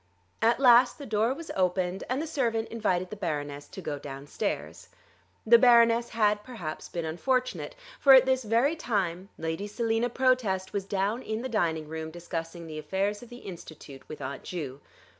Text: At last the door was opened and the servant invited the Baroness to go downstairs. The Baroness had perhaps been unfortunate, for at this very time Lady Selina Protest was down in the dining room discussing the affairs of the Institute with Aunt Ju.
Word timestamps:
At 0.41 0.59
last 0.59 0.97
the 0.97 1.05
door 1.05 1.31
was 1.31 1.51
opened 1.55 2.03
and 2.09 2.19
the 2.19 2.25
servant 2.25 2.69
invited 2.69 3.11
the 3.11 3.15
Baroness 3.15 3.67
to 3.67 3.81
go 3.83 3.99
downstairs. 3.99 4.89
The 5.45 5.59
Baroness 5.59 6.09
had 6.09 6.41
perhaps 6.43 6.89
been 6.89 7.05
unfortunate, 7.05 7.75
for 7.99 8.15
at 8.15 8.25
this 8.25 8.41
very 8.43 8.75
time 8.75 9.29
Lady 9.37 9.67
Selina 9.67 10.09
Protest 10.09 10.73
was 10.73 10.85
down 10.85 11.21
in 11.21 11.43
the 11.43 11.49
dining 11.49 11.87
room 11.87 12.09
discussing 12.09 12.65
the 12.65 12.79
affairs 12.79 13.21
of 13.21 13.29
the 13.29 13.45
Institute 13.45 14.01
with 14.09 14.23
Aunt 14.23 14.41
Ju. 14.43 14.81